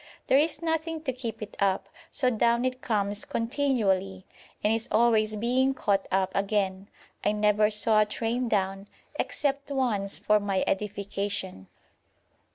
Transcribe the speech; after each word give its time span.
There 0.25 0.39
is 0.39 0.63
nothing 0.63 1.03
to 1.03 1.13
keep 1.13 1.43
it 1.43 1.55
up, 1.59 1.87
so 2.09 2.31
down 2.31 2.65
it 2.65 2.81
comes 2.81 3.23
continually, 3.23 4.25
and 4.63 4.73
is 4.73 4.87
always 4.91 5.35
being 5.35 5.75
caught 5.75 6.07
up 6.11 6.31
again. 6.33 6.89
I 7.23 7.33
never 7.33 7.69
saw 7.69 8.01
a 8.01 8.05
train 8.07 8.47
down, 8.49 8.87
except 9.19 9.69
once 9.69 10.17
for 10.17 10.39
my 10.39 10.63
edification. 10.65 11.67